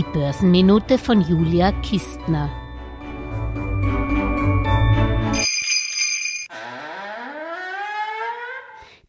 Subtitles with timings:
[0.00, 2.50] Die Börsenminute von Julia Kistner.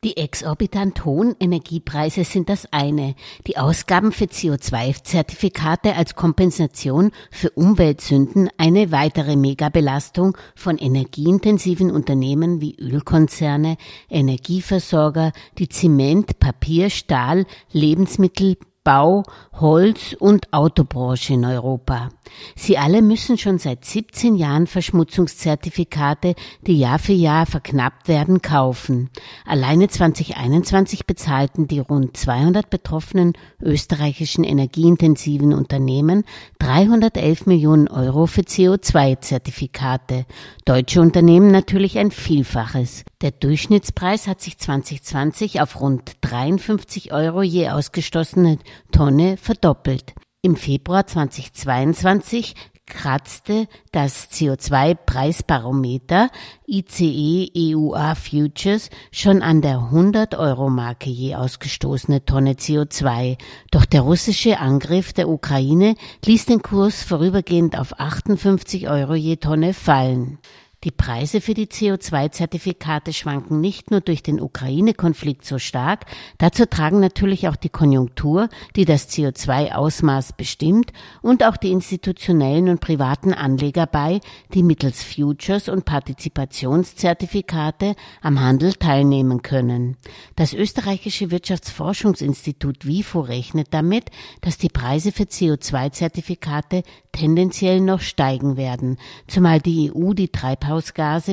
[0.04, 3.16] Die exorbitant hohen Energiepreise sind das eine.
[3.48, 12.76] Die Ausgaben für CO2-Zertifikate als Kompensation für Umweltsünden eine weitere Megabelastung von energieintensiven Unternehmen wie
[12.78, 13.78] Ölkonzerne,
[14.10, 19.22] Energieversorger, die Zement, Papier, Stahl, Lebensmittel, Bau,
[19.54, 22.10] Holz und Autobranche in Europa.
[22.56, 26.34] Sie alle müssen schon seit 17 Jahren Verschmutzungszertifikate,
[26.66, 29.12] die Jahr für Jahr verknappt werden, kaufen.
[29.46, 36.24] Alleine 2021 bezahlten die rund 200 betroffenen österreichischen energieintensiven Unternehmen
[36.58, 40.26] 311 Millionen Euro für CO2-Zertifikate.
[40.66, 43.04] Deutsche Unternehmen natürlich ein Vielfaches.
[43.22, 48.58] Der Durchschnittspreis hat sich 2020 auf rund 53 Euro je ausgestoßene
[48.92, 50.14] Tonne verdoppelt.
[50.44, 52.56] Im Februar 2022
[52.92, 56.30] kratzte das CO2-Preisbarometer
[56.68, 63.38] ICE EUA Futures schon an der 100-Euro-Marke je ausgestoßene Tonne CO2.
[63.72, 69.74] Doch der russische Angriff der Ukraine ließ den Kurs vorübergehend auf 58 Euro je Tonne
[69.74, 70.40] fallen.
[70.84, 76.08] Die Preise für die CO2-Zertifikate schwanken nicht nur durch den Ukraine-Konflikt so stark,
[76.40, 82.82] dazu tragen natürlich auch die Konjunktur, die das CO2-Ausmaß bestimmt, und auch die institutionellen und
[82.82, 84.22] privaten Anleger bei,
[84.56, 87.94] die mittels Futures und Partizipationszertifikate
[88.24, 89.98] am Handel teilnehmen können.
[90.36, 94.06] Das österreichische Wirtschaftsforschungsinstitut WIFO rechnet damit,
[94.42, 100.71] dass die Preise für CO2-Zertifikate tendenziell noch steigen werden, zumal die EU die Treibhausgase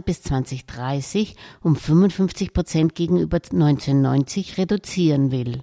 [0.05, 5.62] bis 2030 um 55 Prozent gegenüber 1990 reduzieren will.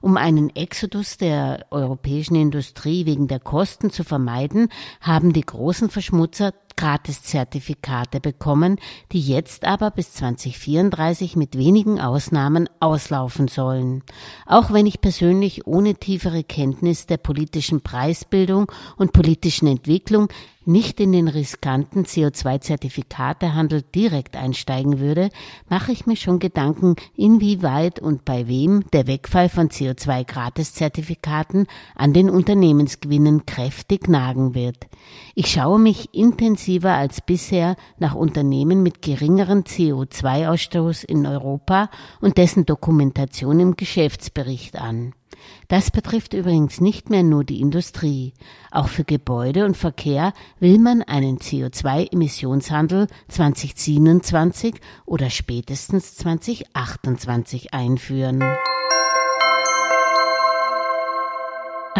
[0.00, 4.68] Um einen Exodus der europäischen Industrie wegen der Kosten zu vermeiden,
[5.00, 8.78] haben die großen Verschmutzer Gratiszertifikate bekommen,
[9.12, 14.02] die jetzt aber bis 2034 mit wenigen Ausnahmen auslaufen sollen.
[14.46, 20.28] Auch wenn ich persönlich ohne tiefere Kenntnis der politischen Preisbildung und politischen Entwicklung
[20.64, 25.30] nicht in den riskanten CO2-Zertifikatehandel direkt einsteigen würde,
[25.68, 32.30] mache ich mir schon Gedanken, inwieweit und bei wem der Wegfall von CO2-Gratiszertifikaten an den
[32.30, 34.86] Unternehmensgewinnen kräftig nagen wird.
[35.34, 41.90] Ich schaue mich intensiver als bisher nach Unternehmen mit geringeren CO2-Ausstoß in Europa
[42.20, 45.14] und dessen Dokumentation im Geschäftsbericht an.
[45.68, 48.32] Das betrifft übrigens nicht mehr nur die Industrie.
[48.70, 54.74] Auch für Gebäude und Verkehr will man einen CO2-Emissionshandel 2027
[55.06, 58.42] oder spätestens 2028 einführen.